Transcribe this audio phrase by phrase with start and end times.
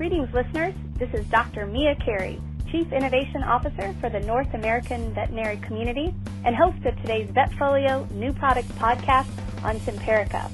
[0.00, 0.72] Greetings, listeners.
[0.98, 1.66] This is Dr.
[1.66, 2.40] Mia Cary,
[2.72, 8.32] Chief Innovation Officer for the North American Veterinary Community and host of today's Vetfolio New
[8.32, 9.28] Products podcast
[9.62, 10.50] on Simparica.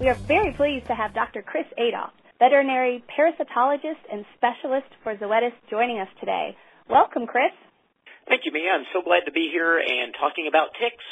[0.00, 1.42] We are very pleased to have Dr.
[1.42, 6.56] Chris Adolph, veterinary parasitologist and specialist for Zoetis, joining us today.
[6.90, 7.54] Welcome, Chris.
[8.26, 8.72] Thank you, Mia.
[8.72, 11.04] I'm so glad to be here and talking about ticks.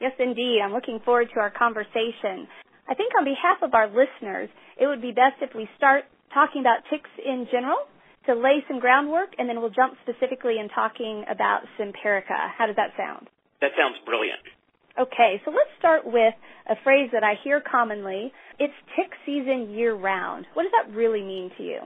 [0.00, 0.62] Yes, indeed.
[0.64, 2.48] I'm looking forward to our conversation.
[2.88, 6.60] I think on behalf of our listeners, it would be best if we start talking
[6.60, 7.78] about ticks in general
[8.26, 12.50] to lay some groundwork, and then we'll jump specifically in talking about Simparica.
[12.56, 13.28] How does that sound?
[13.60, 14.40] That sounds brilliant.
[14.98, 16.34] Okay, so let's start with
[16.68, 18.32] a phrase that I hear commonly.
[18.58, 20.46] It's tick season year round.
[20.54, 21.80] What does that really mean to you?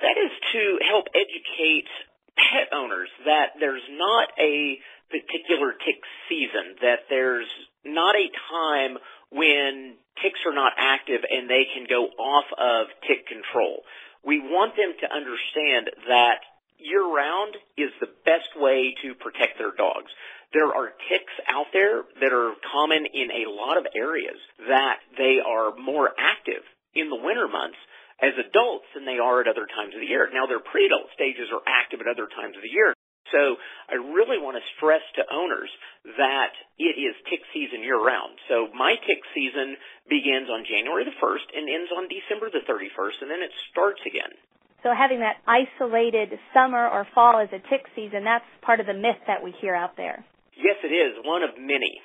[0.00, 1.88] That is to help educate
[2.36, 4.78] pet owners that there's not a
[5.10, 7.48] particular tick season, that there's
[7.84, 8.98] not a time
[9.30, 13.82] when ticks are not active and they can go off of tick control.
[14.24, 16.40] We want them to understand that
[16.78, 20.10] year round is the best way to protect their dogs.
[20.52, 24.36] There are ticks out there that are common in a lot of areas
[24.66, 26.62] that they are more active
[26.94, 27.78] in the winter months
[28.20, 30.28] as adults than they are at other times of the year.
[30.32, 32.92] Now their pre-adult stages are active at other times of the year.
[33.32, 33.56] So
[33.88, 35.70] I really want to stress to owners
[36.18, 38.38] that it is tick season year round.
[38.48, 39.76] So my tick season
[40.08, 44.00] begins on January the 1st and ends on December the 31st and then it starts
[44.06, 44.34] again.
[44.82, 48.96] So having that isolated summer or fall as a tick season, that's part of the
[48.96, 50.24] myth that we hear out there.
[50.56, 51.20] Yes, it is.
[51.24, 52.00] One of many.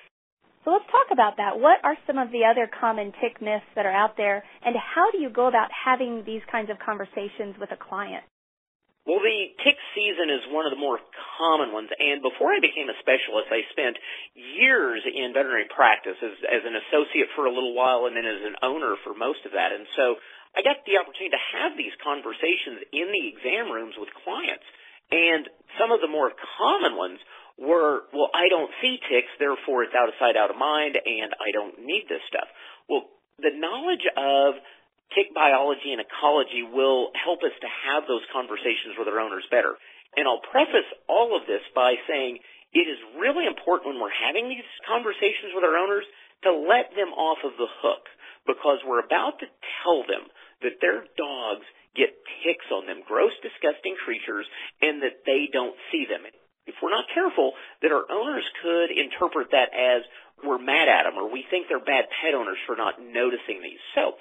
[0.65, 1.59] So let's talk about that.
[1.59, 5.11] What are some of the other common tick myths that are out there, and how
[5.11, 8.23] do you go about having these kinds of conversations with a client?
[9.05, 10.97] Well, the tick season is one of the more
[11.37, 14.01] common ones, and before I became a specialist, I spent
[14.33, 18.41] years in veterinary practice as, as an associate for a little while and then as
[18.41, 19.69] an owner for most of that.
[19.69, 20.17] And so
[20.57, 24.65] I got the opportunity to have these conversations in the exam rooms with clients.
[25.13, 25.45] And
[25.77, 27.21] some of the more common ones
[27.61, 31.29] were, well, I don't see ticks, therefore it's out of sight, out of mind, and
[31.37, 32.49] I don't need this stuff.
[32.89, 33.05] Well,
[33.37, 34.57] the knowledge of
[35.13, 39.77] tick biology and ecology will help us to have those conversations with our owners better.
[40.17, 42.39] And I'll preface all of this by saying
[42.73, 46.07] it is really important when we're having these conversations with our owners
[46.43, 48.07] to let them off of the hook
[48.47, 49.47] because we're about to
[49.83, 50.27] tell them
[50.61, 52.11] that their dogs get
[52.43, 54.45] ticks on them, gross, disgusting creatures,
[54.81, 56.27] and that they don't see them.
[56.67, 60.01] If we're not careful, that our owners could interpret that as
[60.43, 63.79] we're mad at them or we think they're bad pet owners for not noticing these.
[63.93, 64.17] So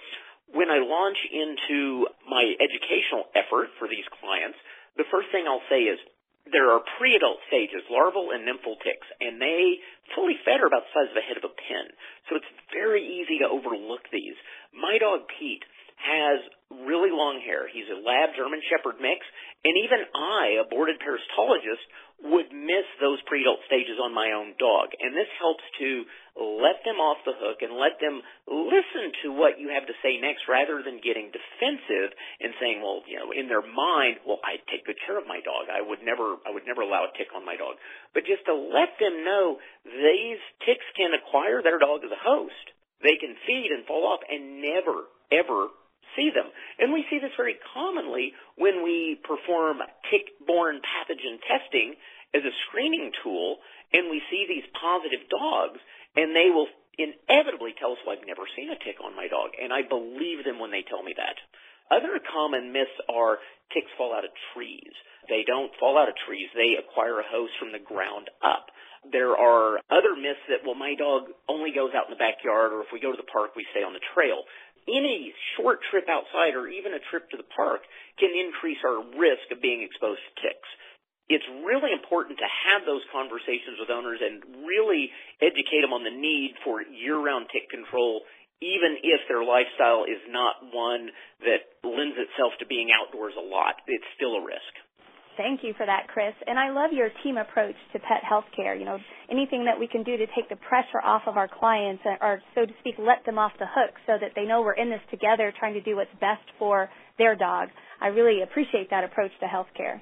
[0.55, 4.57] when I launch into my educational effort for these clients,
[4.97, 5.99] the first thing I'll say is
[6.47, 9.81] there are pre-adult stages, larval and nymphal ticks, and they
[10.15, 11.87] fully fed are about the size of the head of a pin.
[12.29, 14.37] So it's very easy to overlook these.
[14.71, 15.65] My dog Pete
[15.99, 16.39] has
[16.85, 17.67] really long hair.
[17.67, 19.25] He's a lab German Shepherd mix,
[19.65, 21.83] and even I, a boarded parasitologist,
[22.25, 24.97] would miss those pre-adult stages on my own dog.
[24.97, 29.61] And this helps to let them off the hook and let them listen to what
[29.61, 33.47] you have to say next rather than getting defensive and saying, well, you know, in
[33.47, 35.69] their mind, well, I take good care of my dog.
[35.69, 37.77] I would never, I would never allow a tick on my dog.
[38.17, 42.73] But just to let them know these ticks can acquire their dog as a host.
[43.05, 45.69] They can feed and fall off and never, ever
[46.17, 46.49] see them.
[46.79, 48.33] And we see this very commonly
[48.65, 51.93] when we perform tick-borne pathogen testing
[52.33, 53.61] as a screening tool
[53.93, 55.77] and we see these positive dogs
[56.17, 59.53] and they will inevitably tell us, well, I've never seen a tick on my dog.
[59.61, 61.37] And I believe them when they tell me that.
[61.93, 63.37] Other common myths are
[63.77, 64.95] ticks fall out of trees.
[65.29, 66.49] They don't fall out of trees.
[66.57, 68.73] They acquire a host from the ground up.
[69.05, 72.81] There are other myths that, well, my dog only goes out in the backyard, or
[72.81, 74.49] if we go to the park, we stay on the trail
[74.89, 77.83] any short trip outside or even a trip to the park
[78.19, 80.71] can increase our risk of being exposed to ticks.
[81.29, 85.09] It's really important to have those conversations with owners and really
[85.41, 88.29] educate them on the need for year-round tick control,
[88.61, 91.09] even if their lifestyle is not one
[91.41, 93.81] that lends itself to being outdoors a lot.
[93.89, 94.73] It's still a risk.
[95.37, 96.35] Thank you for that, Chris.
[96.47, 98.75] And I love your team approach to pet health care.
[98.75, 98.99] You know,
[99.31, 102.41] anything that we can do to take the pressure off of our clients uh, or,
[102.55, 105.03] so to speak, let them off the hook so that they know we're in this
[105.11, 106.89] together trying to do what's best for
[107.19, 107.69] their dog.
[108.01, 110.01] I really appreciate that approach to healthcare.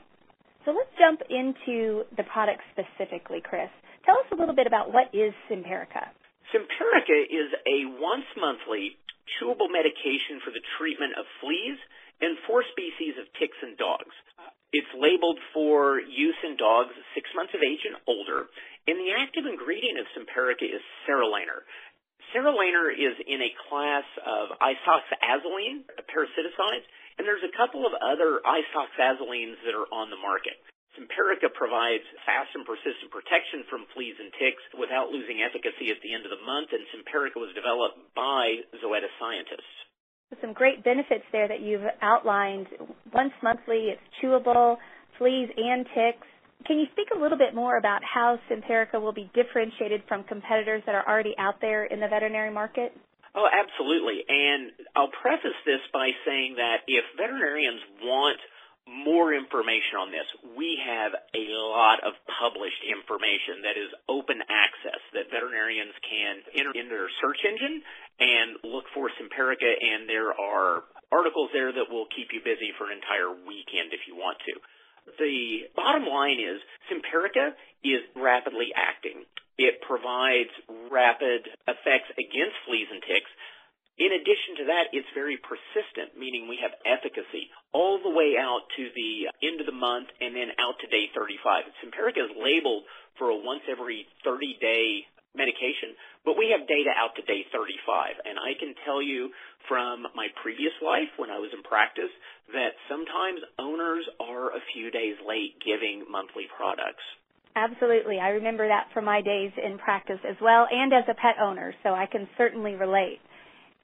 [0.64, 3.72] So let's jump into the product specifically, Chris.
[4.04, 6.12] Tell us a little bit about what is Simparica.
[6.52, 9.00] Simparica is a once monthly
[9.38, 11.78] chewable medication for the treatment of fleas
[12.20, 14.14] and four species of ticks and dogs.
[14.72, 18.48] It's labeled for use in dogs six months of age and older,
[18.88, 21.68] and the active ingredient of Simparica is sarolaner.
[22.32, 26.88] Sarolaner is in a class of isoxazoline parasiticides,
[27.18, 30.56] And there's a couple of other isoxazolines that are on the market.
[30.96, 36.16] Simparica provides fast and persistent protection from fleas and ticks without losing efficacy at the
[36.16, 39.91] end of the month, and Simparica was developed by Zoetis scientists.
[40.40, 42.66] Some great benefits there that you've outlined.
[43.12, 44.76] Once monthly, it's chewable,
[45.18, 46.26] fleas and ticks.
[46.66, 50.82] Can you speak a little bit more about how Simparica will be differentiated from competitors
[50.86, 52.92] that are already out there in the veterinary market?
[53.34, 54.24] Oh, absolutely.
[54.28, 58.38] And I'll preface this by saying that if veterinarians want
[58.86, 60.26] more information on this,
[60.58, 66.74] we have a lot of published information that is open access that veterinarians can enter
[66.74, 67.82] in their search engine
[68.18, 70.82] and look for Simparica, and there are
[71.14, 74.54] articles there that will keep you busy for an entire weekend if you want to.
[75.18, 76.58] The bottom line is
[76.90, 79.26] Simparica is rapidly acting.
[79.58, 80.50] It provides
[80.90, 83.30] rapid effects against fleas and ticks
[83.98, 88.68] in addition to that, it's very persistent, meaning we have efficacy all the way out
[88.76, 91.64] to the end of the month and then out to day 35.
[91.80, 92.84] Simparica is labeled
[93.18, 98.20] for a once every 30 day medication, but we have data out to day 35.
[98.24, 99.32] And I can tell you
[99.68, 102.12] from my previous life when I was in practice
[102.52, 107.04] that sometimes owners are a few days late giving monthly products.
[107.56, 108.18] Absolutely.
[108.18, 111.74] I remember that from my days in practice as well and as a pet owner,
[111.82, 113.20] so I can certainly relate.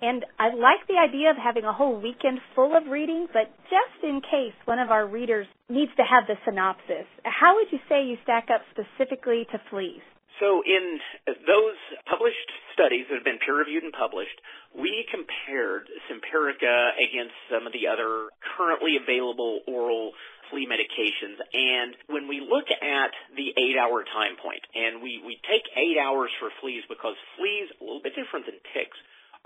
[0.01, 3.99] And I like the idea of having a whole weekend full of reading, but just
[4.05, 8.07] in case one of our readers needs to have the synopsis, how would you say
[8.07, 10.03] you stack up specifically to fleas?
[10.39, 12.47] So in those published
[12.79, 14.39] studies that have been peer reviewed and published,
[14.71, 20.15] we compared Simparica against some of the other currently available oral
[20.51, 21.43] flea medications.
[21.43, 25.99] And when we look at the eight hour time point, and we, we take eight
[25.99, 28.97] hours for fleas because fleas, a little bit different than ticks,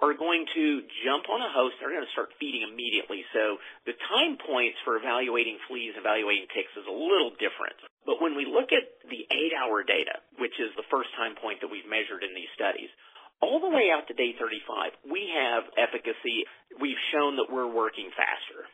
[0.02, 1.78] are going to jump on a host.
[1.78, 3.22] They're going to start feeding immediately.
[3.30, 7.78] So the time points for evaluating fleas, evaluating ticks is a little different.
[8.02, 11.62] But when we look at the eight hour data, which is the first time point
[11.62, 12.90] that we've measured in these studies,
[13.38, 16.50] all the way out to day 35, we have efficacy.
[16.82, 18.66] We've shown that we're working faster.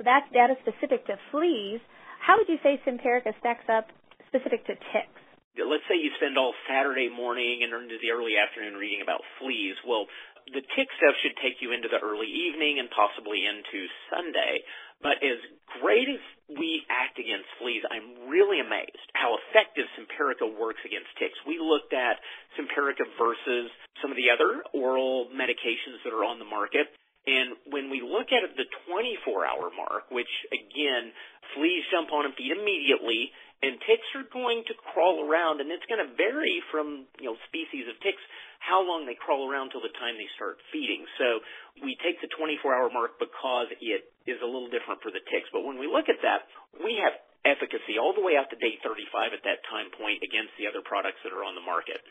[0.00, 1.84] So that's data specific to fleas.
[2.24, 3.92] How would you say Simparica stacks up
[4.28, 5.20] specific to ticks?
[5.60, 9.76] Let's say you spend all Saturday morning and into the early afternoon reading about fleas.
[9.84, 10.06] Well,
[10.52, 14.66] the tick stuff should take you into the early evening and possibly into Sunday.
[15.00, 15.40] But as
[15.80, 16.20] great as
[16.52, 21.38] we act against fleas, I'm really amazed how effective Simparica works against ticks.
[21.48, 22.20] We looked at
[22.58, 26.92] Simparica versus some of the other oral medications that are on the market.
[27.26, 31.12] And when we look at the 24 hour mark, which again,
[31.56, 35.84] fleas jump on and feed immediately, and ticks are going to crawl around, and it's
[35.84, 38.22] going to vary from you know species of ticks
[38.60, 41.04] how long they crawl around till the time they start feeding.
[41.16, 41.40] So
[41.80, 45.48] we take the 24 hour mark because it is a little different for the ticks.
[45.48, 46.44] But when we look at that,
[46.76, 47.16] we have
[47.48, 50.84] efficacy all the way out to day 35 at that time point against the other
[50.84, 52.04] products that are on the market.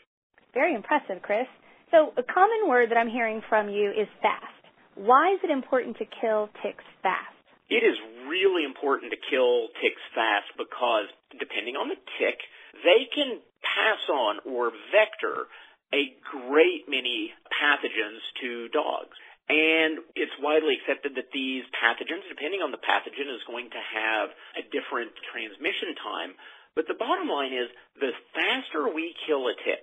[0.50, 1.46] Very impressive, Chris.
[1.94, 4.62] So a common word that I'm hearing from you is fast.
[4.98, 7.39] Why is it important to kill ticks fast?
[7.70, 7.94] It is
[8.26, 11.06] really important to kill ticks fast because
[11.38, 12.42] depending on the tick,
[12.82, 15.46] they can pass on or vector
[15.94, 19.14] a great many pathogens to dogs.
[19.50, 24.30] And it's widely accepted that these pathogens, depending on the pathogen, is going to have
[24.58, 26.34] a different transmission time.
[26.74, 29.82] But the bottom line is the faster we kill a tick,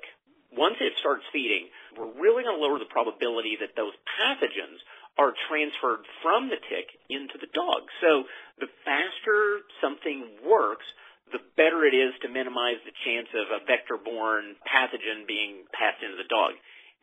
[0.56, 1.68] once it starts feeding,
[2.00, 4.80] we're really going to lower the probability that those pathogens
[5.18, 7.90] are transferred from the tick into the dog.
[8.02, 8.24] So
[8.62, 10.86] the faster something works,
[11.34, 16.16] the better it is to minimize the chance of a vector-borne pathogen being passed into
[16.16, 16.54] the dog.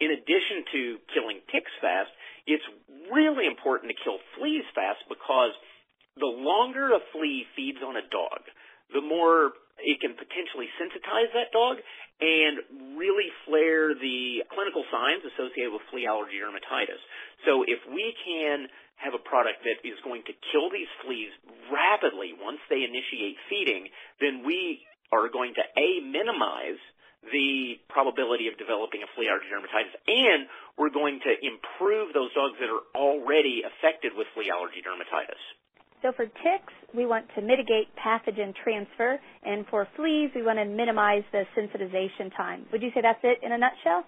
[0.00, 0.80] In addition to
[1.12, 2.10] killing ticks fast,
[2.46, 2.64] it's
[3.12, 5.52] really important to kill fleas fast because
[6.16, 8.46] the longer a flea feeds on a dog,
[8.92, 9.52] the more
[9.84, 11.78] it can potentially sensitize that dog
[12.20, 17.00] and really flare the clinical signs associated with flea allergy dermatitis.
[17.44, 21.34] So if we can have a product that is going to kill these fleas
[21.68, 23.90] rapidly once they initiate feeding,
[24.22, 24.80] then we
[25.12, 26.80] are going to A, minimize
[27.32, 32.54] the probability of developing a flea allergy dermatitis, and we're going to improve those dogs
[32.60, 35.40] that are already affected with flea allergy dermatitis.
[36.04, 40.66] So for ticks, we want to mitigate pathogen transfer, and for fleas, we want to
[40.66, 42.66] minimize the sensitization time.
[42.72, 44.04] Would you say that's it in a nutshell?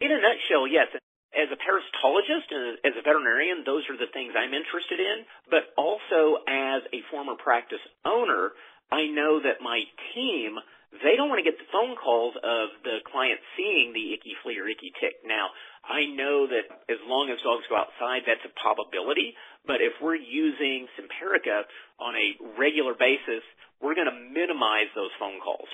[0.00, 0.88] In a nutshell, yes
[1.36, 5.28] as a parasitologist and as a veterinarian, those are the things I'm interested in.
[5.50, 8.52] But also as a former practice owner,
[8.90, 10.56] I know that my team
[11.02, 14.58] they don't want to get the phone calls of the client seeing the icky flea
[14.58, 15.20] or icky tick.
[15.24, 15.50] Now,
[15.84, 19.34] I know that as long as dogs go outside, that's a probability.
[19.66, 21.64] But if we're using Simparica
[22.00, 23.44] on a regular basis,
[23.80, 25.68] we're going to minimize those phone calls.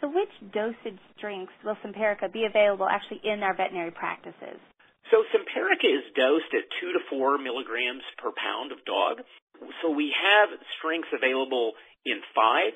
[0.00, 4.56] So which dosage strengths will Simparica be available actually in our veterinary practices?
[5.10, 9.20] So Simparica is dosed at 2 to 4 milligrams per pound of dog.
[9.82, 11.72] So we have strengths available
[12.06, 12.72] in 5,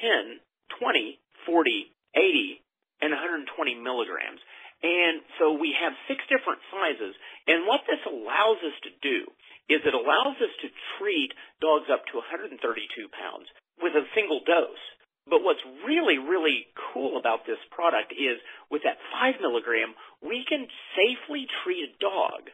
[0.00, 0.40] 10,
[0.76, 2.62] 20, 40, 80,
[3.00, 3.48] and 120
[3.80, 4.40] milligrams.
[4.78, 7.14] And so we have six different sizes.
[7.50, 9.26] And what this allows us to do
[9.66, 12.62] is it allows us to treat dogs up to 132
[13.10, 13.48] pounds
[13.82, 14.84] with a single dose.
[15.28, 18.40] But what's really, really cool about this product is
[18.72, 19.92] with that 5 milligram,
[20.24, 20.64] we can
[20.96, 22.48] safely treat a dog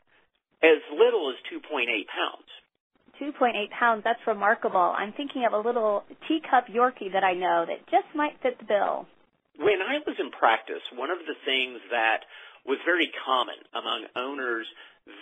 [0.64, 2.50] as little as 2.8 pounds.
[3.20, 4.94] 2.8 pounds, that's remarkable.
[4.96, 8.64] I'm thinking of a little teacup Yorkie that I know that just might fit the
[8.64, 9.06] bill.
[9.58, 12.26] When I was in practice, one of the things that
[12.66, 14.66] was very common among owners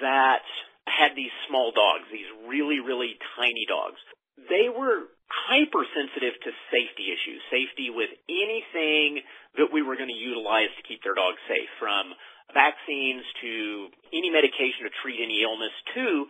[0.00, 0.46] that
[0.87, 4.00] had these small dogs, these really, really tiny dogs,
[4.49, 9.20] they were hypersensitive to safety issues, safety with anything
[9.56, 12.12] that we were going to utilize to keep their dogs safe, from
[12.52, 16.28] vaccines to any medication to treat any illness to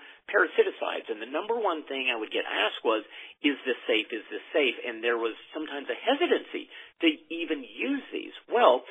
[0.82, 1.10] parasiticides.
[1.10, 3.04] And the number one thing I would get asked was,
[3.42, 4.06] is this safe?
[4.10, 4.74] Is this safe?
[4.86, 6.68] And there was sometimes a hesitancy
[7.00, 8.34] to even use these.
[8.50, 8.82] Well,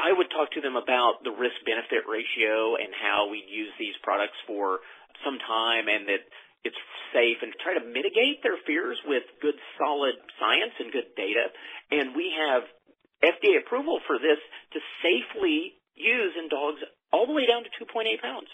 [0.00, 3.94] I would talk to them about the risk benefit ratio and how we'd use these
[4.02, 4.80] products for
[5.22, 6.26] some time and that
[6.64, 6.80] it's
[7.12, 11.52] safe and try to mitigate their fears with good solid science and good data.
[11.92, 12.66] And we have
[13.22, 14.40] FDA approval for this
[14.74, 16.82] to safely use in dogs
[17.12, 18.50] all the way down to 2.8 pounds.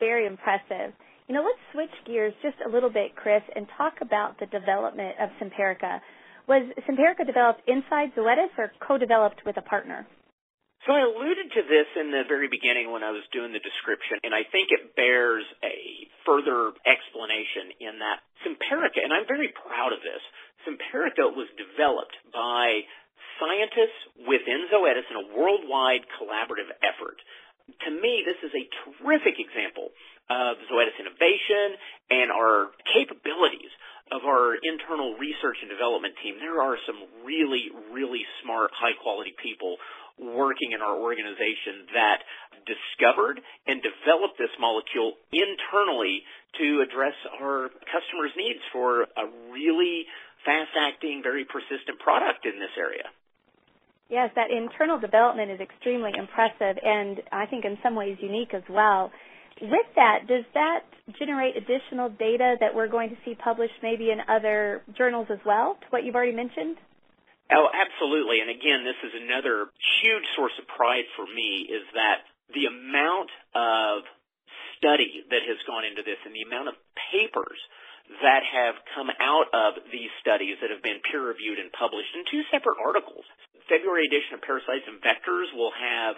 [0.00, 0.96] Very impressive.
[1.28, 5.12] You know, let's switch gears just a little bit, Chris, and talk about the development
[5.20, 6.00] of Simparica.
[6.48, 10.08] Was Simparica developed inside Zoetis or co-developed with a partner?
[10.88, 14.24] So I alluded to this in the very beginning when I was doing the description,
[14.24, 19.92] and I think it bears a further explanation in that Simparica, and I'm very proud
[19.92, 20.24] of this,
[20.64, 22.88] Simparica was developed by
[23.36, 27.20] scientists within Zoetis in a worldwide collaborative effort.
[27.68, 29.92] To me, this is a terrific example
[30.30, 31.76] of Zoetis innovation
[32.10, 33.72] and our capabilities
[34.12, 36.40] of our internal research and development team.
[36.40, 39.76] There are some really, really smart, high quality people
[40.18, 42.24] working in our organization that
[42.64, 46.24] discovered and developed this molecule internally
[46.58, 50.04] to address our customers' needs for a really
[50.44, 53.06] fast acting, very persistent product in this area.
[54.08, 58.62] Yes, that internal development is extremely impressive and I think in some ways unique as
[58.68, 59.12] well.
[59.60, 60.84] With that, does that
[61.18, 65.76] generate additional data that we're going to see published maybe in other journals as well,
[65.80, 66.76] to what you've already mentioned?
[67.50, 68.40] Oh, absolutely.
[68.40, 69.66] And again, this is another
[70.00, 72.22] huge source of pride for me is that
[72.54, 74.04] the amount of
[74.76, 76.74] study that has gone into this and the amount of
[77.10, 77.58] papers
[78.22, 82.24] that have come out of these studies that have been peer reviewed and published in
[82.30, 83.24] two separate articles.
[83.68, 86.16] February edition of Parasites and Vectors will have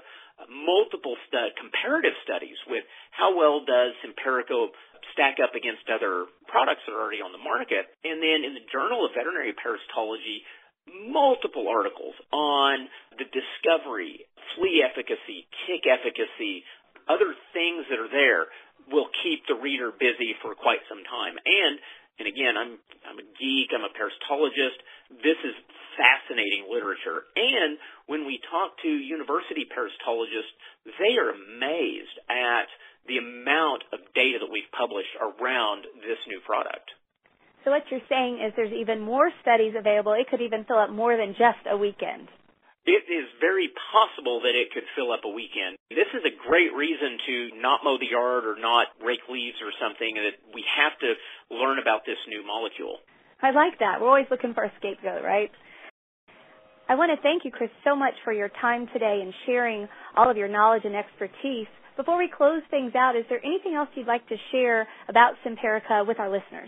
[0.49, 1.17] multiple
[1.59, 4.73] comparative studies with how well does Simparica
[5.13, 7.91] stack up against other products that are already on the market.
[8.07, 10.47] And then in the Journal of Veterinary Parasitology,
[10.89, 12.89] multiple articles on
[13.19, 14.25] the discovery,
[14.57, 16.65] flea efficacy, tick efficacy,
[17.11, 18.49] other things that are there
[18.89, 21.37] will keep the reader busy for quite some time.
[21.45, 21.79] And
[22.19, 22.77] and again, I'm
[23.09, 24.79] I'm a geek, I'm a parasitologist.
[25.25, 25.57] This is
[26.01, 27.29] fascinating literature.
[27.37, 27.77] And
[28.09, 30.57] when we talk to university parasitologists,
[30.97, 32.73] they are amazed at
[33.05, 36.89] the amount of data that we've published around this new product.
[37.65, 40.17] So what you're saying is there's even more studies available.
[40.17, 42.33] It could even fill up more than just a weekend.
[42.89, 45.77] It is very possible that it could fill up a weekend.
[45.93, 49.69] This is a great reason to not mow the yard or not rake leaves or
[49.77, 51.13] something and that we have to
[51.53, 52.97] learn about this new molecule.
[53.43, 54.01] I like that.
[54.01, 55.53] We're always looking for a scapegoat, right?
[56.91, 59.87] I want to thank you, Chris, so much for your time today and sharing
[60.19, 61.71] all of your knowledge and expertise.
[61.95, 66.03] Before we close things out, is there anything else you'd like to share about Simparica
[66.03, 66.67] with our listeners?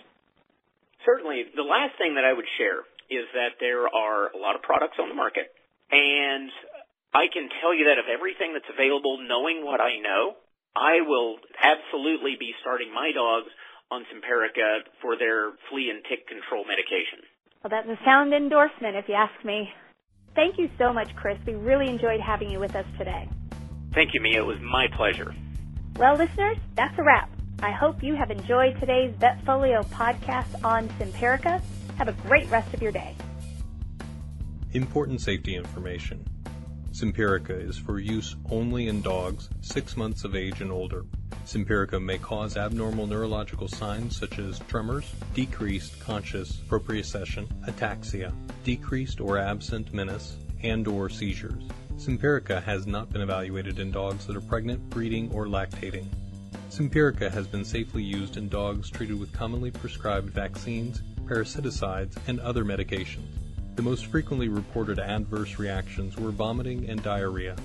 [1.02, 1.50] Certainly.
[1.59, 4.95] The last thing that I would share is that there are a lot of products
[5.02, 5.50] on the market
[5.91, 6.55] and
[7.11, 10.38] I can tell you that of everything that's available, knowing what I know,
[10.71, 13.50] I will absolutely be starting my dogs
[13.91, 17.26] on Simparica for their flea and tick control medication.
[17.67, 19.67] Well, that's a sound endorsement, if you ask me.
[20.34, 21.38] Thank you so much, Chris.
[21.46, 23.28] We really enjoyed having you with us today.
[23.92, 24.42] Thank you, Mia.
[24.42, 25.34] It was my pleasure.
[25.96, 27.30] Well, listeners, that's a wrap.
[27.62, 31.60] I hope you have enjoyed today's Vetfolio podcast on Simparica.
[31.98, 33.14] Have a great rest of your day.
[34.72, 36.24] Important safety information.
[36.92, 41.04] Simparica is for use only in dogs 6 months of age and older.
[41.46, 48.32] Simparica may cause abnormal neurological signs such as tremors, decreased conscious proprioception, ataxia,
[48.64, 51.62] decreased or absent menace, and or seizures.
[51.96, 56.06] Simparica has not been evaluated in dogs that are pregnant, breeding, or lactating.
[56.70, 62.64] Simparica has been safely used in dogs treated with commonly prescribed vaccines, parasiticides, and other
[62.64, 63.26] medications.
[63.76, 67.56] The most frequently reported adverse reactions were vomiting and diarrhea.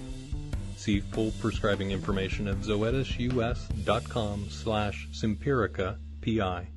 [0.87, 6.69] See full prescribing information at zoetis.us.com slash Simparica PI.